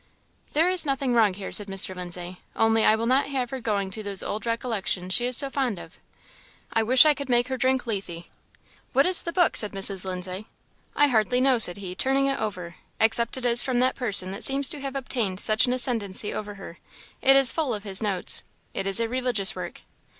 "There 0.53 0.67
is 0.67 0.83
nothing 0.83 1.13
wrong 1.13 1.35
here," 1.35 1.51
said 1.51 1.67
Mr. 1.67 1.95
Lindsay; 1.95 2.41
"only 2.55 2.83
I 2.83 2.95
will 2.95 3.05
not 3.05 3.27
have 3.27 3.51
her 3.51 3.59
going 3.61 3.91
to 3.91 4.01
those 4.01 4.23
old 4.23 4.47
recollections 4.47 5.13
she 5.13 5.27
is 5.27 5.37
so 5.37 5.51
fond 5.51 5.77
of. 5.77 5.99
I 6.73 6.81
wish 6.81 7.05
I 7.05 7.13
could 7.13 7.29
make 7.29 7.49
her 7.49 7.55
drink 7.57 7.85
Lethe!" 7.85 8.25
"What 8.93 9.05
is 9.05 9.21
the 9.21 9.31
book?" 9.31 9.55
said 9.55 9.73
Mrs. 9.73 10.03
Lindsay. 10.03 10.47
"I 10.95 11.09
hardly 11.09 11.39
know," 11.39 11.59
said 11.59 11.77
he, 11.77 11.93
turning 11.93 12.25
it 12.25 12.39
over; 12.39 12.77
"except 12.99 13.37
it 13.37 13.45
is 13.45 13.61
from 13.61 13.77
that 13.81 13.93
person 13.93 14.31
that 14.31 14.43
seems 14.43 14.69
to 14.71 14.81
have 14.81 14.95
obtained 14.95 15.39
such 15.39 15.67
an 15.67 15.73
ascendency 15.73 16.33
over 16.33 16.55
her 16.55 16.79
it 17.21 17.35
is 17.35 17.51
full 17.51 17.71
of 17.71 17.83
his 17.83 18.01
notes 18.01 18.43
it 18.73 18.87
is 18.87 18.99
a 18.99 19.07
religious 19.07 19.55
work." 19.55 19.81